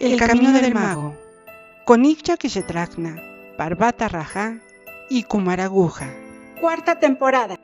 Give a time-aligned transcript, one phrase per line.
[0.00, 1.16] El camino del mago.
[1.84, 3.20] Con Ikcha Kishetrakna,
[3.56, 4.58] Parvata Raja
[5.10, 6.10] y Kumaraguja.
[6.60, 7.58] Cuarta temporada.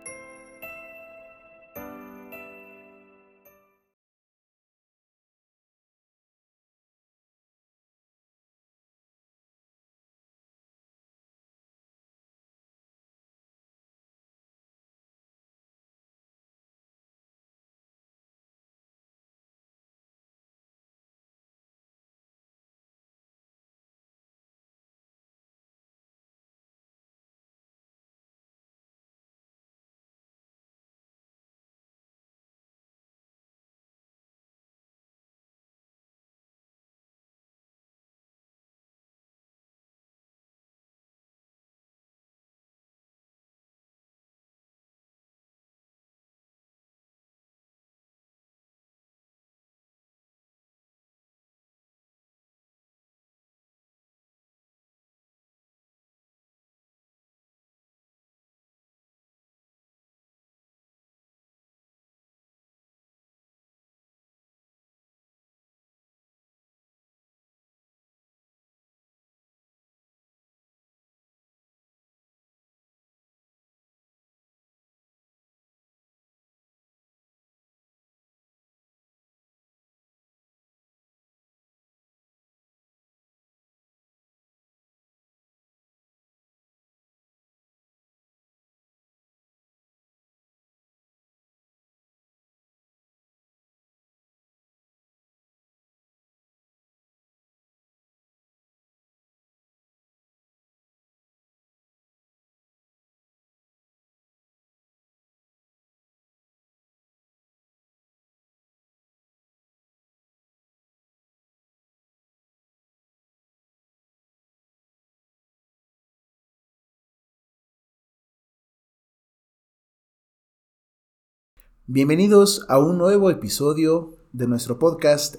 [121.91, 125.37] Bienvenidos a un nuevo episodio de nuestro podcast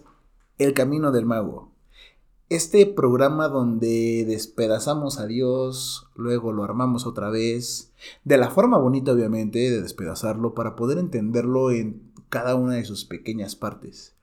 [0.57, 1.69] El Camino del Mago.
[2.49, 7.93] Este programa donde despedazamos a Dios, luego lo armamos otra vez,
[8.23, 13.05] de la forma bonita obviamente de despedazarlo para poder entenderlo en cada una de sus
[13.05, 14.16] pequeñas partes.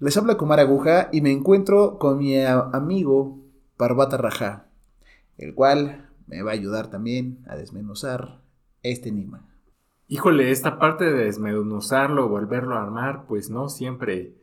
[0.00, 3.38] Les habla Kumar Aguja y me encuentro con mi amigo
[3.78, 4.66] Parvata Raja,
[5.38, 8.42] el cual me va a ayudar también a desmenuzar
[8.82, 9.53] este enigma.
[10.06, 14.34] Híjole, esta parte de desmenuzarlo, volverlo a armar, pues no siempre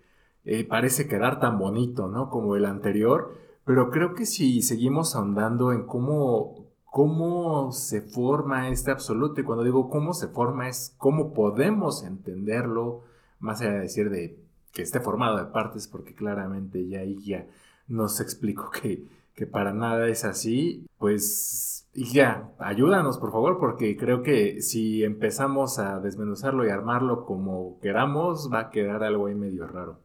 [0.44, 2.32] eh, parece quedar tan bonito, ¿no?
[2.32, 8.90] Como el anterior, pero creo que si seguimos ahondando en cómo, cómo se forma este
[8.90, 13.04] absoluto, y cuando digo cómo se forma es cómo podemos entenderlo,
[13.40, 14.40] más allá de decir de
[14.72, 17.46] que esté formado de partes, porque claramente ya ahí ya
[17.88, 19.06] nos explicó que,
[19.36, 25.80] que para nada es así, pues ya, ayúdanos por favor, porque creo que si empezamos
[25.80, 30.00] a desmenuzarlo y armarlo como queramos, va a quedar algo ahí medio raro.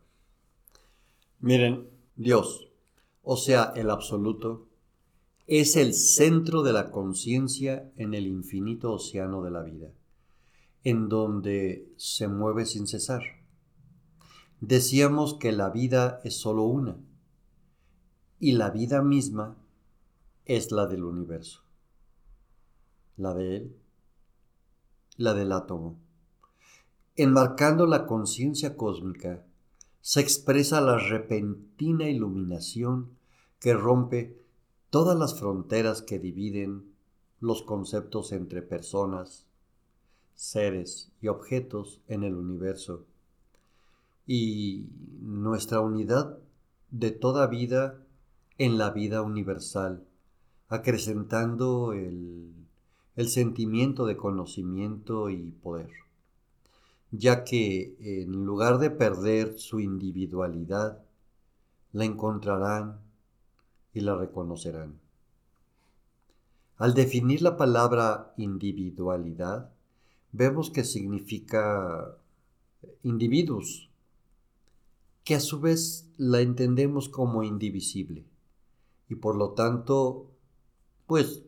[1.40, 2.68] Miren, Dios,
[3.22, 4.66] o sea, el absoluto,
[5.46, 9.92] es el centro de la conciencia en el infinito océano de la vida,
[10.82, 13.22] en donde se mueve sin cesar.
[14.60, 16.96] Decíamos que la vida es solo una,
[18.38, 19.56] y la vida misma
[20.44, 21.66] es la del universo
[23.16, 23.76] la de él,
[25.16, 25.98] la del átomo.
[27.16, 29.42] Enmarcando la conciencia cósmica,
[30.02, 33.10] se expresa la repentina iluminación
[33.58, 34.38] que rompe
[34.90, 36.92] todas las fronteras que dividen
[37.40, 39.46] los conceptos entre personas,
[40.34, 43.06] seres y objetos en el universo,
[44.26, 44.86] y
[45.20, 46.38] nuestra unidad
[46.90, 48.05] de toda vida
[48.58, 50.06] en la vida universal,
[50.68, 55.90] acrecentando el sentimiento de conocimiento y poder,
[57.10, 61.02] ya que en lugar de perder su individualidad,
[61.92, 62.98] la encontrarán
[63.92, 64.98] y la reconocerán.
[66.78, 69.70] Al definir la palabra individualidad,
[70.32, 72.16] vemos que significa
[73.02, 73.88] individuos,
[75.24, 78.24] que a su vez la entendemos como indivisible
[79.08, 80.30] y por lo tanto,
[81.06, 81.44] pues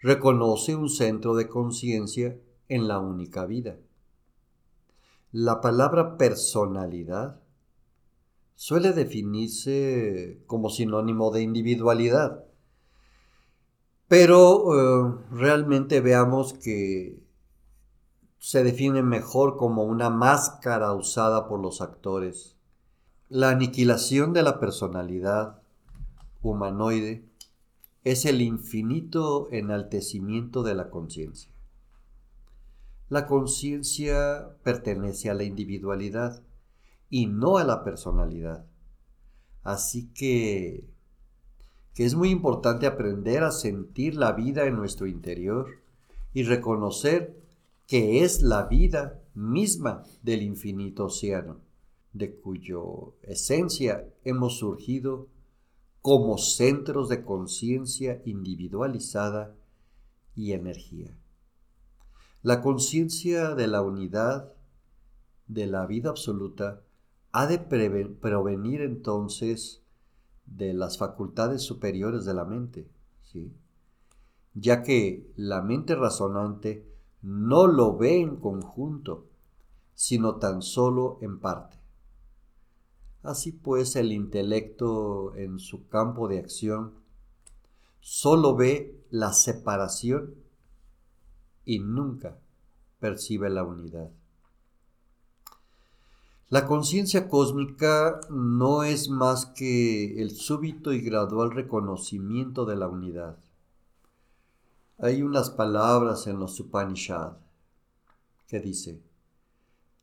[0.00, 3.78] reconoce un centro de conciencia en la única vida.
[5.32, 7.40] La palabra personalidad
[8.54, 12.44] suele definirse como sinónimo de individualidad,
[14.08, 17.22] pero eh, realmente veamos que
[18.38, 22.56] se define mejor como una máscara usada por los actores
[23.28, 25.57] La aniquilación de la personalidad
[26.42, 27.24] humanoide
[28.04, 31.50] es el infinito enaltecimiento de la conciencia.
[33.08, 36.42] La conciencia pertenece a la individualidad
[37.10, 38.66] y no a la personalidad.
[39.62, 40.88] Así que,
[41.94, 45.68] que es muy importante aprender a sentir la vida en nuestro interior
[46.34, 47.42] y reconocer
[47.86, 51.60] que es la vida misma del infinito océano,
[52.12, 55.28] de cuyo esencia hemos surgido
[56.02, 59.54] como centros de conciencia individualizada
[60.34, 61.16] y energía.
[62.42, 64.52] La conciencia de la unidad
[65.48, 66.82] de la vida absoluta
[67.32, 69.82] ha de provenir entonces
[70.46, 72.88] de las facultades superiores de la mente,
[73.22, 73.52] ¿sí?
[74.54, 76.86] ya que la mente razonante
[77.22, 79.26] no lo ve en conjunto,
[79.94, 81.77] sino tan solo en parte.
[83.22, 86.94] Así pues, el intelecto en su campo de acción
[88.00, 90.34] solo ve la separación
[91.64, 92.38] y nunca
[93.00, 94.10] percibe la unidad.
[96.50, 103.36] La conciencia cósmica no es más que el súbito y gradual reconocimiento de la unidad.
[104.96, 107.32] Hay unas palabras en los Upanishad
[108.46, 109.02] que dice,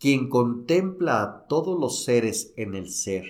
[0.06, 3.26] quien contempla a todos los seres en el ser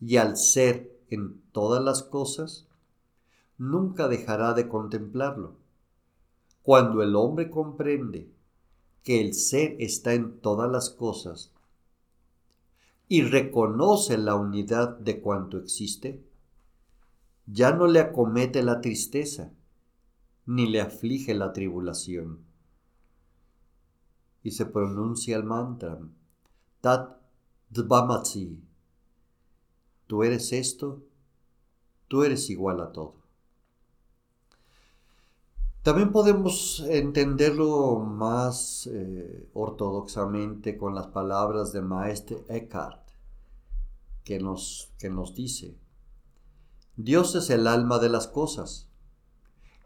[0.00, 2.66] y al ser en todas las cosas,
[3.56, 5.54] nunca dejará de contemplarlo.
[6.64, 8.28] Cuando el hombre comprende
[9.04, 11.52] que el ser está en todas las cosas
[13.06, 16.20] y reconoce la unidad de cuanto existe,
[17.46, 19.52] ya no le acomete la tristeza,
[20.46, 22.45] ni le aflige la tribulación
[24.46, 25.98] y se pronuncia el mantra
[26.80, 27.16] Tat
[27.68, 28.56] Dvamatsi.
[30.06, 31.02] Tú eres esto,
[32.06, 33.14] tú eres igual a todo.
[35.82, 43.02] También podemos entenderlo más eh, ortodoxamente con las palabras de Maestro Eckhart,
[44.22, 45.76] que nos, que nos dice,
[46.94, 48.88] Dios es el alma de las cosas,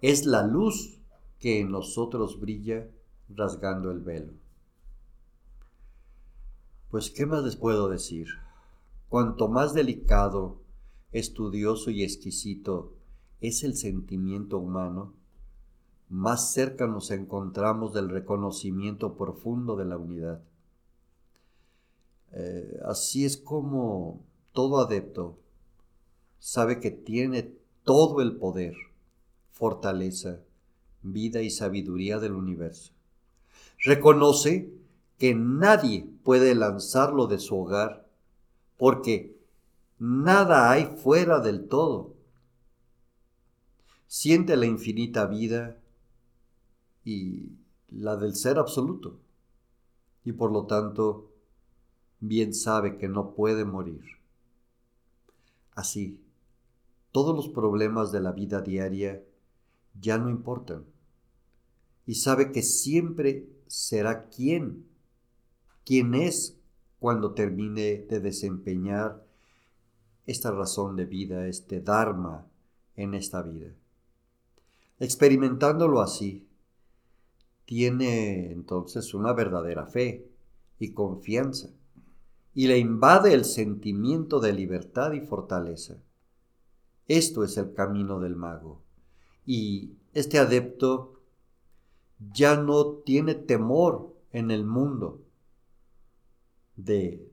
[0.03, 1.01] es la luz
[1.39, 2.91] que en nosotros brilla
[3.31, 4.40] rasgando el velo.
[6.91, 8.27] Pues, ¿qué más les puedo decir?
[9.09, 10.61] Cuanto más delicado,
[11.13, 12.95] estudioso y exquisito
[13.41, 15.15] es el sentimiento humano,
[16.09, 20.43] más cerca nos encontramos del reconocimiento profundo de la unidad.
[22.33, 25.39] Eh, así es como todo adepto
[26.41, 27.55] sabe que tiene
[27.85, 28.75] todo el poder,
[29.53, 30.41] fortaleza,
[31.03, 32.93] vida y sabiduría del universo.
[33.79, 34.80] Reconoce
[35.21, 38.09] que nadie puede lanzarlo de su hogar,
[38.79, 39.39] porque
[39.99, 42.17] nada hay fuera del todo.
[44.07, 45.77] Siente la infinita vida
[47.05, 47.51] y
[47.91, 49.21] la del ser absoluto,
[50.25, 51.31] y por lo tanto
[52.21, 54.01] bien sabe que no puede morir.
[55.75, 56.19] Así,
[57.13, 59.23] todos los problemas de la vida diaria
[60.01, 60.87] ya no importan,
[62.07, 64.89] y sabe que siempre será quien
[65.91, 66.57] quién es
[67.01, 69.27] cuando termine de desempeñar
[70.25, 72.47] esta razón de vida, este Dharma
[72.95, 73.75] en esta vida.
[75.01, 76.47] Experimentándolo así,
[77.65, 80.31] tiene entonces una verdadera fe
[80.79, 81.71] y confianza
[82.55, 85.97] y le invade el sentimiento de libertad y fortaleza.
[87.09, 88.81] Esto es el camino del mago
[89.45, 91.21] y este adepto
[92.33, 95.25] ya no tiene temor en el mundo
[96.85, 97.31] de,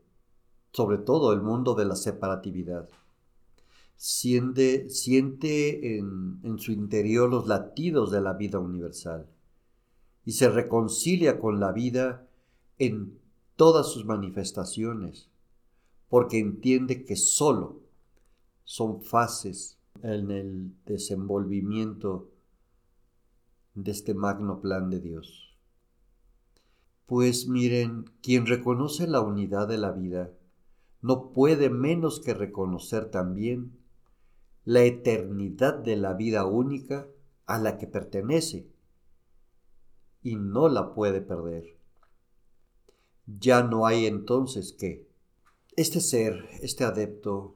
[0.72, 2.89] sobre todo, el mundo de la separatividad.
[3.96, 9.27] Siente, siente en, en su interior los latidos de la vida universal
[10.24, 12.27] y se reconcilia con la vida
[12.77, 13.18] en
[13.56, 15.30] todas sus manifestaciones,
[16.10, 17.80] porque entiende que solo
[18.63, 22.30] son fases en el desenvolvimiento
[23.74, 25.47] de este magno plan de Dios.
[27.08, 30.30] Pues miren, quien reconoce la unidad de la vida,
[31.02, 33.80] no puede menos que reconocer también
[34.66, 37.08] la eternidad de la vida única
[37.46, 38.68] a la que pertenece
[40.22, 41.78] y no la puede perder.
[43.26, 45.08] Ya no hay entonces que
[45.78, 47.56] este ser, este adepto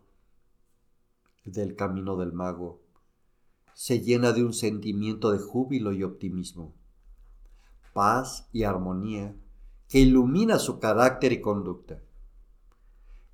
[1.44, 2.80] del camino del mago,
[3.74, 6.74] se llena de un sentimiento de júbilo y optimismo
[7.94, 9.36] paz y armonía
[9.92, 12.02] que ilumina su carácter y conducta.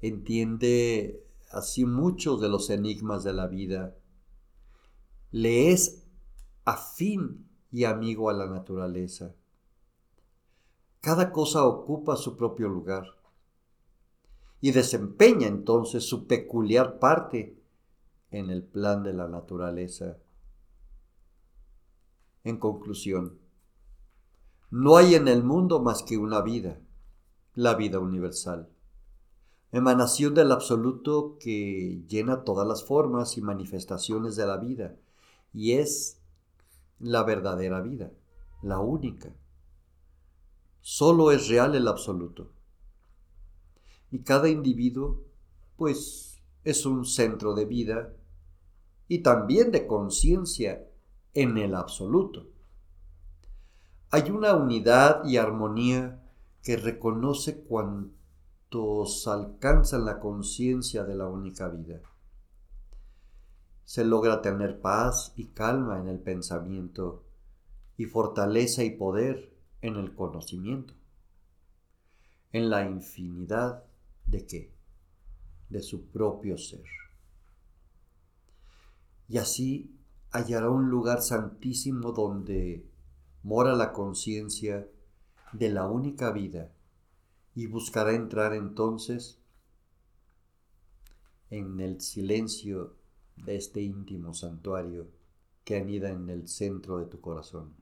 [0.02, 3.96] entiende así muchos de los enigmas de la vida,
[5.30, 6.08] le es
[6.66, 9.36] afín y amigo a la naturaleza.
[11.00, 13.06] Cada cosa ocupa su propio lugar
[14.60, 17.56] y desempeña entonces su peculiar parte
[18.32, 20.18] en el plan de la naturaleza.
[22.44, 23.38] En conclusión,
[24.70, 26.80] no hay en el mundo más que una vida,
[27.56, 28.70] la vida universal,
[29.72, 34.96] emanación del absoluto que llena todas las formas y manifestaciones de la vida
[35.54, 36.22] y es
[37.00, 38.12] la verdadera vida,
[38.62, 39.34] la única.
[40.82, 42.52] Solo es real el absoluto.
[44.12, 45.24] Y cada individuo,
[45.76, 48.14] pues, es un centro de vida
[49.08, 50.88] y también de conciencia
[51.34, 52.48] en el absoluto.
[54.10, 56.24] Hay una unidad y armonía
[56.64, 62.00] que reconoce cuantos alcanzan la conciencia de la única vida.
[63.84, 67.24] Se logra tener paz y calma en el pensamiento
[67.98, 70.94] y fortaleza y poder en el conocimiento,
[72.54, 73.84] en la infinidad
[74.26, 74.74] de qué?
[75.70, 76.86] De su propio ser.
[79.28, 79.94] Y así
[80.32, 82.86] hallará un lugar santísimo donde
[83.48, 84.90] mora la conciencia
[85.54, 86.70] de la única vida
[87.56, 89.40] y buscará entrar entonces
[91.50, 92.98] en el silencio
[93.38, 95.08] de este íntimo santuario
[95.64, 97.74] que anida en el centro de tu corazón.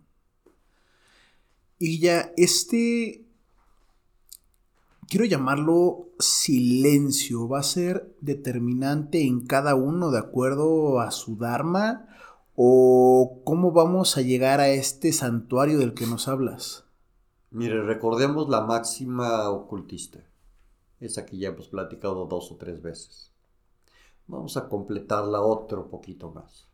[1.79, 3.25] Y ya, este,
[5.09, 12.14] quiero llamarlo silencio, va a ser determinante en cada uno de acuerdo a su Dharma
[12.55, 16.85] o cómo vamos a llegar a este santuario del que nos hablas.
[17.51, 20.19] Mire, recordemos la máxima ocultista,
[20.99, 23.31] esa que ya hemos platicado dos o tres veces.
[24.27, 26.67] Vamos a completarla otro poquito más.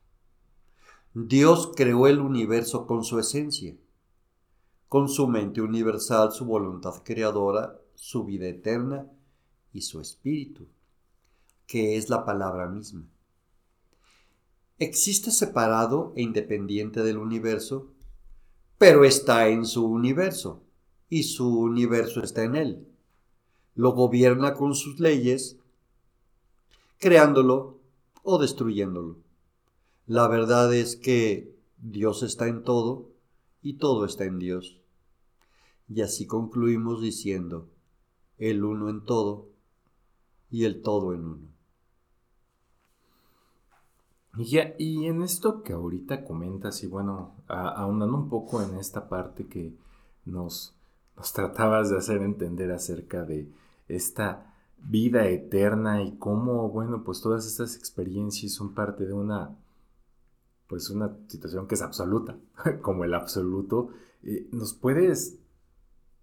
[1.13, 3.75] Dios creó el universo con su esencia
[4.91, 9.09] con su mente universal, su voluntad creadora, su vida eterna
[9.71, 10.67] y su espíritu,
[11.65, 13.05] que es la palabra misma.
[14.81, 17.91] Existe separado e independiente del universo,
[18.79, 20.63] pero está en su universo
[21.07, 22.87] y su universo está en él.
[23.75, 25.59] Lo gobierna con sus leyes,
[26.97, 27.79] creándolo
[28.23, 29.19] o destruyéndolo.
[30.07, 33.11] La verdad es que Dios está en todo
[33.61, 34.81] y todo está en Dios.
[35.89, 37.69] Y así concluimos diciendo,
[38.39, 39.47] el uno en todo
[40.49, 41.60] y el todo en uno.
[44.37, 49.47] Y, y en esto que ahorita comentas, y bueno, ahondando un poco en esta parte
[49.47, 49.75] que
[50.25, 50.75] nos,
[51.17, 53.51] nos tratabas de hacer entender acerca de
[53.87, 59.57] esta vida eterna y cómo, bueno, pues todas estas experiencias son parte de una,
[60.67, 62.37] pues una situación que es absoluta,
[62.81, 63.89] como el absoluto.
[64.23, 65.41] Eh, ¿Nos puedes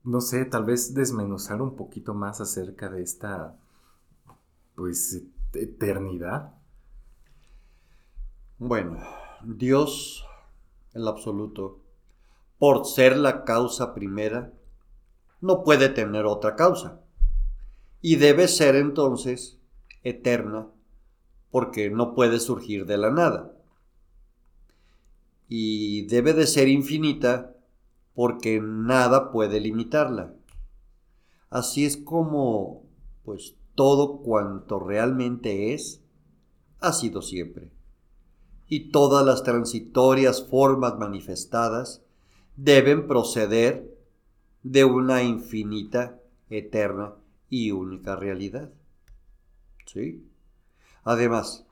[0.08, 3.56] no sé, tal vez desmenuzar un poquito más acerca de esta,
[4.74, 5.22] pues,
[5.52, 6.54] eternidad.
[8.60, 8.98] Bueno,
[9.44, 10.26] Dios,
[10.92, 11.78] el absoluto,
[12.58, 14.52] por ser la causa primera,
[15.40, 17.00] no puede tener otra causa.
[18.00, 19.60] Y debe ser entonces
[20.02, 20.66] eterna,
[21.52, 23.56] porque no puede surgir de la nada.
[25.46, 27.54] Y debe de ser infinita,
[28.12, 30.34] porque nada puede limitarla.
[31.48, 32.82] Así es como,
[33.24, 36.02] pues, todo cuanto realmente es,
[36.80, 37.77] ha sido siempre.
[38.68, 42.02] Y todas las transitorias formas manifestadas
[42.56, 43.96] deben proceder
[44.62, 46.18] de una infinita,
[46.50, 47.14] eterna
[47.48, 48.70] y única realidad.
[49.86, 50.28] ¿Sí?
[51.04, 51.64] Además,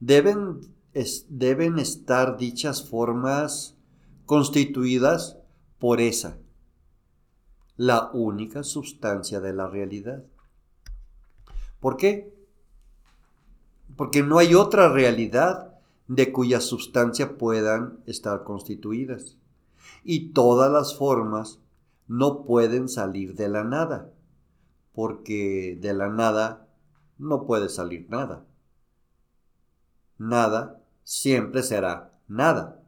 [0.00, 0.60] deben,
[1.28, 3.76] deben estar dichas formas
[4.26, 5.36] constituidas
[5.78, 6.38] por esa,
[7.76, 10.24] la única sustancia de la realidad.
[11.78, 12.32] ¿Por qué?
[13.96, 15.73] Porque no hay otra realidad
[16.06, 19.36] de cuya sustancia puedan estar constituidas.
[20.02, 21.60] Y todas las formas
[22.06, 24.12] no pueden salir de la nada,
[24.92, 26.68] porque de la nada
[27.18, 28.44] no puede salir nada.
[30.18, 32.84] Nada siempre será nada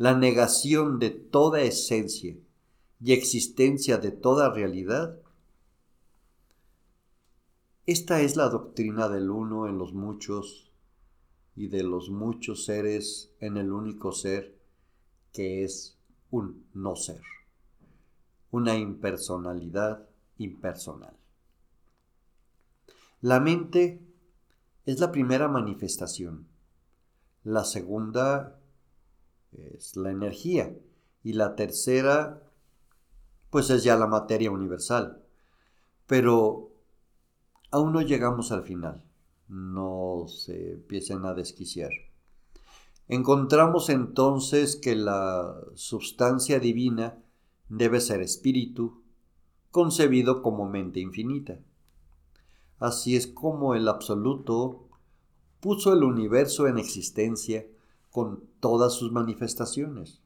[0.00, 2.34] la negación de toda esencia
[3.02, 5.18] y existencia de toda realidad,
[7.84, 10.69] esta es la doctrina del uno en los muchos
[11.56, 14.58] y de los muchos seres en el único ser
[15.32, 15.98] que es
[16.30, 17.20] un no ser,
[18.50, 21.16] una impersonalidad impersonal.
[23.20, 24.00] La mente
[24.86, 26.48] es la primera manifestación.
[27.44, 28.58] La segunda
[29.52, 30.74] es la energía.
[31.22, 32.42] Y la tercera,
[33.50, 35.22] pues es ya la materia universal.
[36.06, 36.72] Pero
[37.70, 39.04] aún no llegamos al final.
[39.50, 41.90] No se empiecen a desquiciar.
[43.08, 47.18] Encontramos entonces que la sustancia divina
[47.68, 49.02] debe ser espíritu,
[49.72, 51.58] concebido como mente infinita.
[52.78, 54.88] Así es como el absoluto
[55.58, 57.66] puso el universo en existencia
[58.10, 60.20] con todas sus manifestaciones.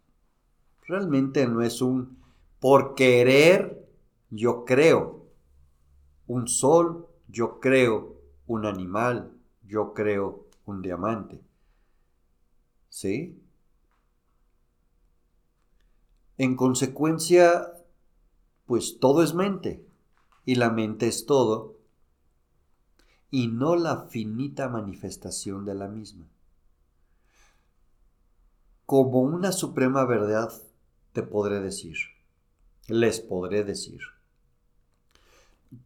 [0.86, 2.18] Realmente no es un
[2.60, 3.88] por querer
[4.30, 5.26] yo creo,
[6.26, 8.13] un sol yo creo,
[8.46, 9.32] un animal
[9.66, 11.40] yo creo, un diamante.
[12.88, 13.40] ¿Sí?
[16.36, 17.72] En consecuencia,
[18.66, 19.86] pues todo es mente,
[20.44, 21.76] y la mente es todo,
[23.30, 26.26] y no la finita manifestación de la misma.
[28.86, 30.52] Como una suprema verdad
[31.12, 31.96] te podré decir,
[32.86, 34.00] les podré decir.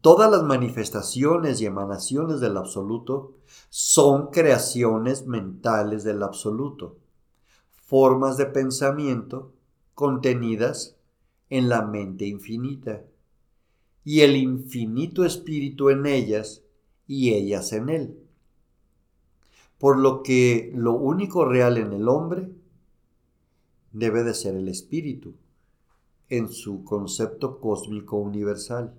[0.00, 3.35] Todas las manifestaciones y emanaciones del absoluto
[3.68, 6.99] son creaciones mentales del absoluto,
[7.71, 9.52] formas de pensamiento
[9.95, 10.97] contenidas
[11.50, 13.04] en la mente infinita,
[14.04, 16.62] y el infinito espíritu en ellas
[17.07, 18.18] y ellas en él.
[19.78, 22.50] Por lo que lo único real en el hombre
[23.92, 25.35] debe de ser el espíritu,
[26.28, 28.95] en su concepto cósmico universal,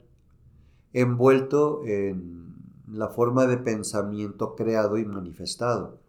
[0.93, 2.55] envuelto en
[2.87, 5.99] la forma de pensamiento creado y manifestado.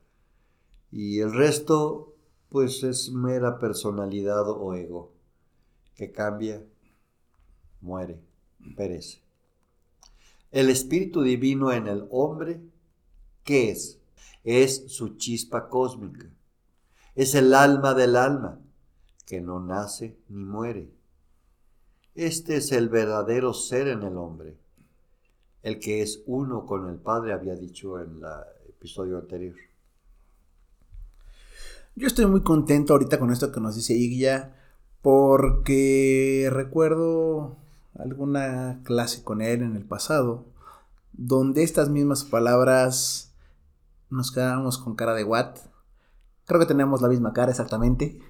[0.90, 2.14] Y el resto
[2.48, 5.12] pues es mera personalidad o ego,
[5.94, 6.64] que cambia,
[7.80, 8.20] muere,
[8.76, 9.22] perece.
[10.50, 12.60] El Espíritu Divino en el hombre,
[13.44, 14.00] ¿qué es?
[14.42, 16.28] Es su chispa cósmica.
[17.14, 18.60] Es el alma del alma,
[19.26, 20.90] que no nace ni muere.
[22.16, 24.58] Este es el verdadero ser en el hombre,
[25.62, 29.56] el que es uno con el Padre, había dicho en el episodio anterior.
[31.96, 34.56] Yo estoy muy contento ahorita con esto que nos dice Igya,
[35.02, 37.56] porque recuerdo
[37.98, 40.46] alguna clase con él en el pasado,
[41.12, 43.34] donde estas mismas palabras
[44.08, 45.56] nos quedábamos con cara de what.
[46.46, 48.20] Creo que tenemos la misma cara exactamente,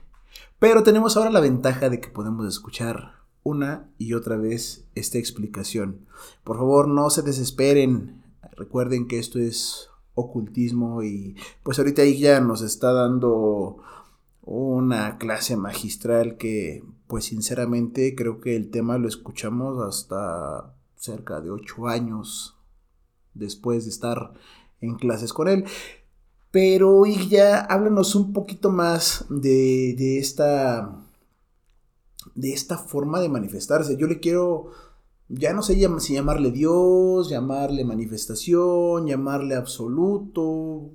[0.59, 6.07] pero tenemos ahora la ventaja de que podemos escuchar una y otra vez esta explicación.
[6.45, 8.23] Por favor, no se desesperen.
[8.57, 13.79] Recuerden que esto es ocultismo y pues ahorita ya nos está dando
[14.43, 21.51] una clase magistral que pues sinceramente creo que el tema lo escuchamos hasta cerca de
[21.51, 22.57] ocho años
[23.35, 24.35] después de estar
[24.81, 25.65] en clases con él.
[26.51, 31.01] Pero ya háblanos un poquito más de, de esta
[32.35, 33.97] de esta forma de manifestarse.
[33.97, 34.71] Yo le quiero
[35.33, 40.91] ya no sé si llamarle Dios, llamarle manifestación, llamarle absoluto.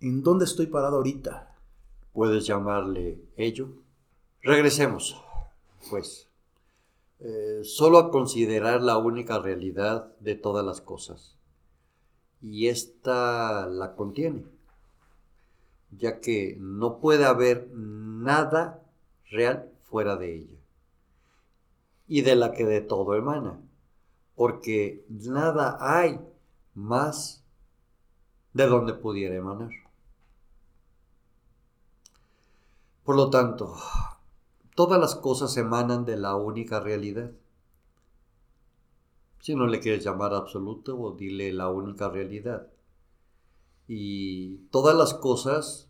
[0.00, 1.54] ¿En dónde estoy parado ahorita?
[2.14, 3.68] Puedes llamarle ello.
[4.40, 5.22] Regresemos,
[5.90, 6.30] pues,
[7.20, 11.36] eh, solo a considerar la única realidad de todas las cosas.
[12.40, 14.46] Y esta la contiene,
[15.90, 18.82] ya que no puede haber nada
[19.30, 20.58] real fuera de ella
[22.08, 23.60] y de la que de todo emana,
[24.34, 26.18] porque nada hay
[26.74, 27.44] más
[28.54, 29.70] de donde pudiera emanar.
[33.04, 33.76] Por lo tanto,
[34.74, 37.30] todas las cosas emanan de la única realidad.
[39.38, 42.66] Si no le quieres llamar absoluto, o dile la única realidad.
[43.86, 45.88] Y todas las cosas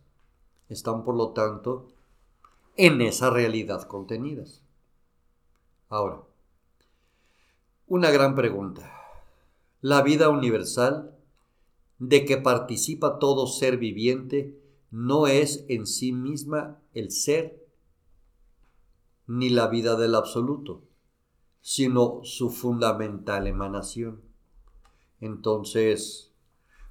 [0.69, 1.94] están, por lo tanto,
[2.77, 4.61] en esa realidad contenidas.
[5.87, 6.23] Ahora,
[7.87, 8.91] una gran pregunta.
[9.79, 11.15] ¿La vida universal
[11.99, 14.59] de que participa todo ser viviente
[14.91, 17.63] no es en sí misma el ser
[19.27, 20.83] ni la vida del absoluto,
[21.61, 24.21] sino su fundamental emanación?
[25.21, 26.33] Entonces,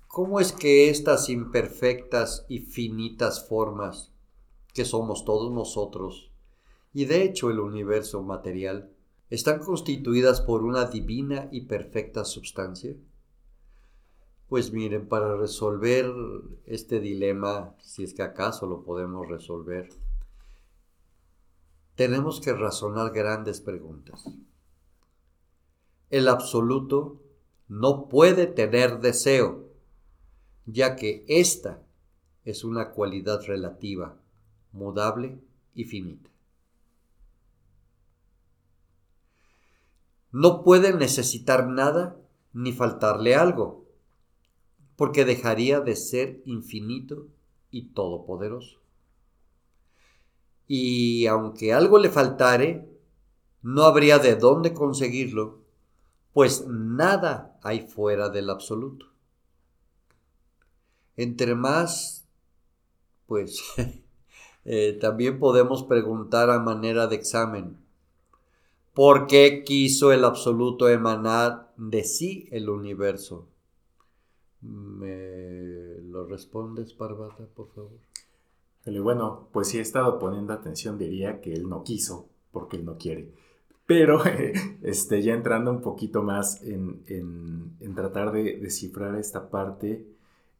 [0.06, 4.13] ¿cómo es que estas imperfectas y finitas formas
[4.74, 6.30] que somos todos nosotros
[6.92, 8.90] y de hecho el universo material,
[9.30, 12.94] están constituidas por una divina y perfecta sustancia?
[14.48, 16.06] Pues miren, para resolver
[16.66, 19.88] este dilema, si es que acaso lo podemos resolver,
[21.96, 24.24] tenemos que razonar grandes preguntas.
[26.10, 27.20] El absoluto
[27.66, 29.68] no puede tener deseo,
[30.66, 31.82] ya que ésta
[32.44, 34.16] es una cualidad relativa,
[34.74, 35.38] mudable
[35.74, 36.30] y finita.
[40.30, 42.16] No puede necesitar nada
[42.52, 43.86] ni faltarle algo,
[44.96, 47.28] porque dejaría de ser infinito
[47.70, 48.80] y todopoderoso.
[50.66, 52.88] Y aunque algo le faltare,
[53.62, 55.60] no habría de dónde conseguirlo,
[56.32, 59.06] pues nada hay fuera del absoluto.
[61.16, 62.26] Entre más,
[63.26, 63.62] pues
[64.64, 67.76] eh, también podemos preguntar a manera de examen,
[68.92, 73.48] ¿por qué quiso el absoluto emanar de sí el universo?
[74.60, 78.00] ¿Me lo respondes, Parvata, por favor?
[78.86, 82.98] Bueno, pues si he estado poniendo atención, diría que él no quiso, porque él no
[82.98, 83.32] quiere.
[83.86, 84.22] Pero
[84.82, 87.04] este, ya entrando un poquito más en,
[87.94, 90.06] tratar de descifrar esta parte,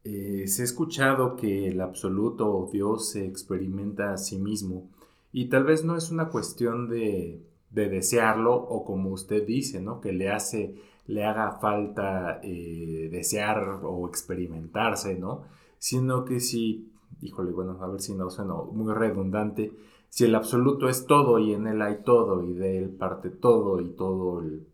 [0.04, 4.90] eh, se ha escuchado que el absoluto o Dios se experimenta a sí mismo
[5.32, 10.00] y tal vez no es una cuestión de, desearlo o como usted dice, ¿no?
[10.00, 15.42] que le hace, le haga falta eh, desear o experimentarse, ¿no?
[15.78, 19.72] sino que si, híjole, bueno, a ver si no suena muy redundante,
[20.08, 23.80] si el absoluto es todo y en él hay todo y de él parte todo
[23.80, 24.68] y todo el,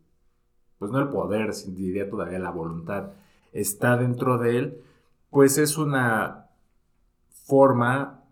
[0.79, 3.13] pues no el poder, diría todavía la voluntad,
[3.53, 4.83] está dentro de él,
[5.31, 6.49] pues es una
[7.45, 8.25] forma,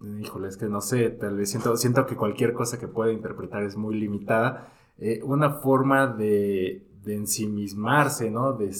[0.00, 3.76] híjole, es que no sé, tal vez siento, que cualquier cosa que pueda interpretar es
[3.76, 8.52] muy limitada, eh, una forma de, de ensimismarse, ¿no?
[8.52, 8.74] De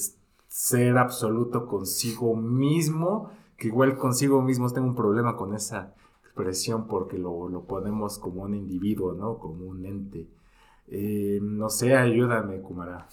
[0.49, 7.19] ser absoluto consigo mismo, que igual consigo mismo tengo un problema con esa expresión porque
[7.19, 9.39] lo, lo ponemos como un individuo, ¿no?
[9.39, 10.29] Como un ente.
[10.89, 13.07] Eh, no sé, ayúdame, Kumara.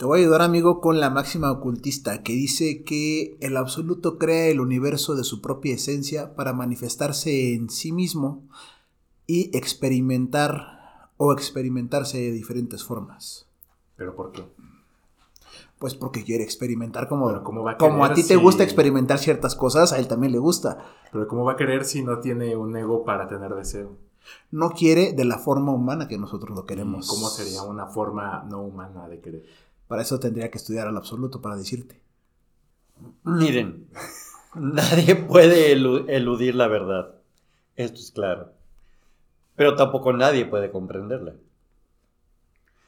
[0.00, 4.46] Te voy a ayudar, amigo, con la máxima ocultista que dice que el absoluto crea
[4.46, 8.42] el universo de su propia esencia para manifestarse en sí mismo
[9.26, 13.46] y experimentar o experimentarse de diferentes formas.
[13.96, 14.42] ¿Pero por qué?
[15.78, 19.54] Pues porque quiere experimentar como, ¿cómo va a, como a ti te gusta experimentar ciertas
[19.54, 20.78] cosas, a él también le gusta.
[21.12, 23.98] Pero ¿cómo va a querer si no tiene un ego para tener deseo?
[24.50, 27.06] No quiere de la forma humana que nosotros lo queremos.
[27.06, 29.44] ¿Cómo sería una forma no humana de querer?
[29.90, 32.00] Para eso tendría que estudiar al absoluto para decirte.
[33.24, 33.88] Miren,
[34.54, 37.16] nadie puede eludir la verdad.
[37.74, 38.52] Esto es claro.
[39.56, 41.34] Pero tampoco nadie puede comprenderla.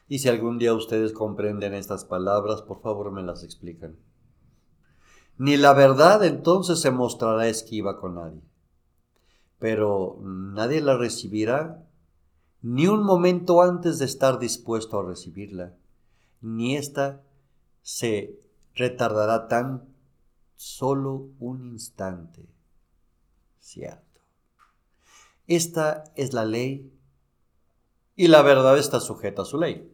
[0.06, 3.96] Y si algún día ustedes comprenden estas palabras, por favor me las explican.
[5.38, 8.42] Ni la verdad entonces se mostrará esquiva con nadie.
[9.58, 11.84] Pero nadie la recibirá
[12.60, 15.74] ni un momento antes de estar dispuesto a recibirla,
[16.42, 17.22] ni ésta
[17.82, 18.38] se
[18.74, 19.88] retardará tan
[20.56, 22.46] solo un instante.
[23.60, 24.20] Cierto.
[25.46, 26.92] Esta es la ley
[28.16, 29.90] y la verdad está sujeta a su ley.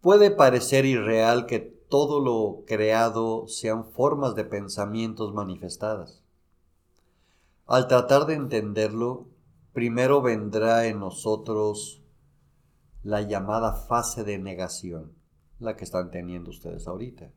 [0.00, 6.22] Puede parecer irreal que todo lo creado sean formas de pensamientos manifestadas.
[7.66, 9.26] Al tratar de entenderlo,
[9.72, 12.03] primero vendrá en nosotros
[13.04, 15.12] la llamada fase de negación,
[15.60, 17.30] la que están teniendo ustedes ahorita,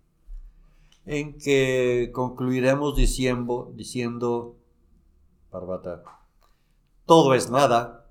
[1.05, 4.57] en que concluiremos diciendo, diciendo
[5.51, 6.03] Parvata,
[7.05, 8.09] todo es nada,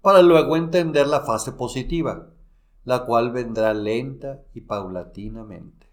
[0.00, 2.30] para luego entender la fase positiva,
[2.84, 5.86] la cual vendrá lenta y paulatinamente.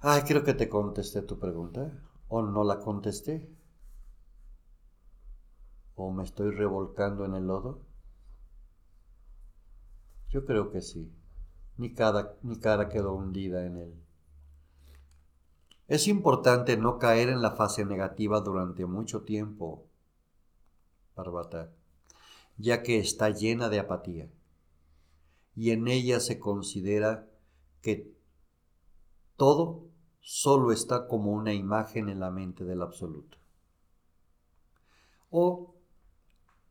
[0.00, 1.92] Ay, creo que te contesté tu pregunta.
[2.28, 3.48] ¿O no la contesté?
[5.94, 7.91] ¿O me estoy revolcando en el lodo?
[10.32, 11.12] Yo creo que sí.
[11.76, 13.94] Mi cara, mi quedó hundida en él.
[15.88, 19.84] Es importante no caer en la fase negativa durante mucho tiempo,
[21.14, 21.70] Parvata,
[22.56, 24.28] ya que está llena de apatía
[25.54, 27.28] y en ella se considera
[27.82, 28.10] que
[29.36, 29.84] todo
[30.20, 33.38] solo está como una imagen en la mente del absoluto.
[35.30, 35.74] O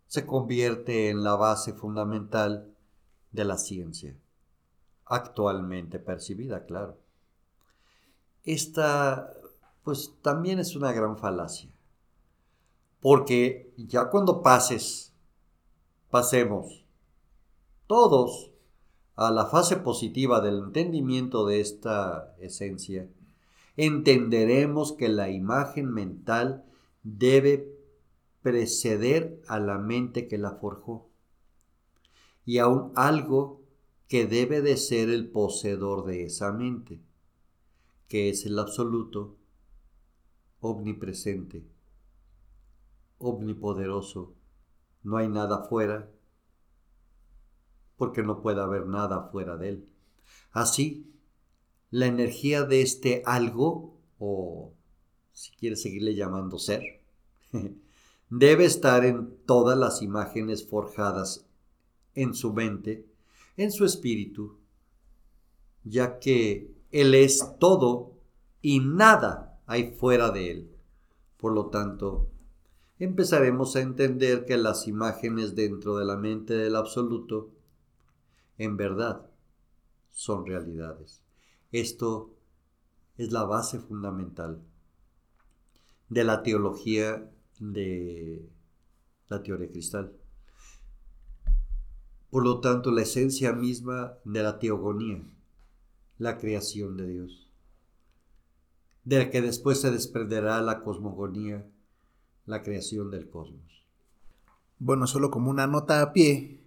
[0.08, 2.71] se convierte en la base fundamental
[3.32, 4.16] de la ciencia,
[5.06, 6.98] actualmente percibida, claro.
[8.44, 9.34] Esta,
[9.84, 11.70] pues también es una gran falacia,
[13.00, 15.14] porque ya cuando pases,
[16.10, 16.86] pasemos,
[17.88, 18.52] todos
[19.16, 23.08] a la fase positiva del entendimiento de esta esencia,
[23.78, 26.66] entenderemos que la imagen mental
[27.04, 27.78] debe
[28.42, 31.11] preceder a la mente que la forjó.
[32.52, 33.62] Y a un algo
[34.10, 37.00] que debe de ser el poseedor de esa mente,
[38.10, 39.38] que es el absoluto,
[40.60, 41.66] omnipresente,
[43.20, 44.34] omnipoderoso.
[45.02, 46.12] No hay nada fuera,
[47.96, 49.90] porque no puede haber nada fuera de él.
[50.52, 51.10] Así,
[51.90, 54.74] la energía de este algo, o
[55.32, 56.84] si quieres seguirle llamando ser,
[58.30, 61.48] debe estar en todas las imágenes forjadas
[62.16, 63.06] en su mente,
[63.58, 64.58] en su espíritu,
[65.84, 68.14] ya que Él es todo
[68.62, 70.72] y nada hay fuera de Él.
[71.38, 72.30] Por lo tanto,
[73.00, 77.52] empezaremos a entender que las imágenes dentro de la mente del absoluto,
[78.58, 79.30] en verdad,
[80.12, 81.24] son realidades.
[81.72, 82.32] Esto
[83.18, 84.62] es la base fundamental
[86.10, 88.50] de la teología de
[89.30, 90.14] la teoría cristal.
[92.32, 95.22] Por lo tanto, la esencia misma de la teogonía,
[96.18, 97.52] la creación de Dios,
[99.04, 101.66] de la que después se desprenderá la cosmogonía,
[102.46, 103.84] la creación del cosmos.
[104.80, 106.62] Bueno, solo como una nota a pie,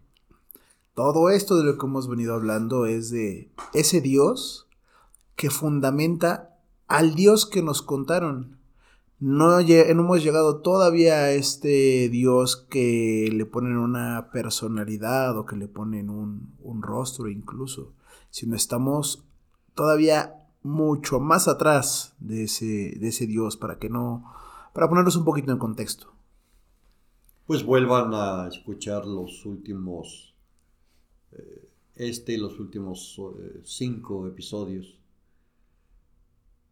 [0.95, 4.69] todo esto de lo que hemos venido hablando es de ese Dios
[5.35, 8.59] que fundamenta al Dios que nos contaron.
[9.21, 15.69] No, hemos llegado todavía a este Dios que le ponen una personalidad o que le
[15.69, 17.93] ponen un, un rostro incluso,
[18.31, 19.25] sino estamos
[19.75, 24.33] todavía mucho más atrás de ese, de ese Dios para que no,
[24.73, 26.13] para ponernos un poquito en contexto.
[27.47, 30.35] Pues vuelvan a escuchar los últimos,
[31.33, 34.99] eh, este y los últimos eh, cinco episodios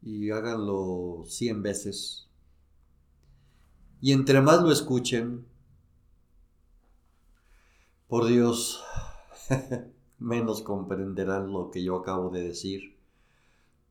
[0.00, 2.28] y háganlo cien veces
[4.02, 5.46] y entre más lo escuchen,
[8.08, 8.82] por Dios,
[10.18, 12.96] menos comprenderán lo que yo acabo de decir,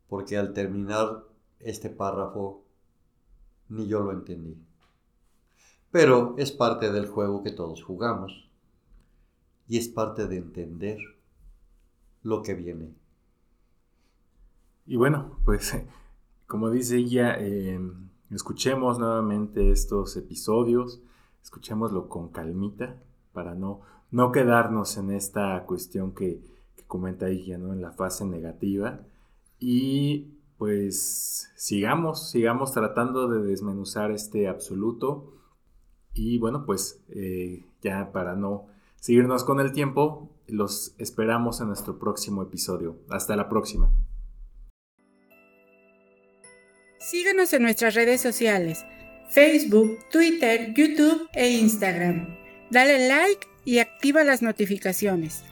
[0.10, 1.24] porque al terminar
[1.62, 2.62] este párrafo,
[3.70, 4.58] ni yo lo entendí.
[5.92, 8.50] Pero es parte del juego que todos jugamos
[9.70, 11.00] y es parte de entender
[12.22, 12.94] lo que viene.
[14.86, 15.74] Y bueno, pues
[16.48, 17.80] como dice ella, eh,
[18.34, 21.02] Escuchemos nuevamente estos episodios,
[21.44, 22.96] escuchémoslo con calmita
[23.34, 26.42] para no, no quedarnos en esta cuestión que,
[26.88, 27.72] comenta ella, ¿no?
[27.72, 29.00] En la fase negativa.
[29.60, 35.34] Y pues sigamos, sigamos tratando de desmenuzar este absoluto.
[36.14, 38.66] Y bueno, pues eh, ya para no
[38.98, 42.98] seguirnos con el tiempo, los esperamos en nuestro próximo episodio.
[43.10, 43.90] Hasta la próxima.
[47.12, 48.86] Síguenos en nuestras redes sociales,
[49.28, 52.38] Facebook, Twitter, YouTube e Instagram.
[52.70, 55.44] Dale like y activa las notificaciones.